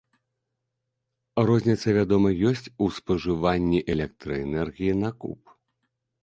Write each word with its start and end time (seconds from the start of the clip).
Розніца, 1.49 1.87
вядома, 1.97 2.29
ёсць 2.53 2.65
у 2.85 2.87
спажыванні 2.97 3.79
электраэнергіі 3.97 4.93
на 5.05 5.11
куб. 5.25 5.41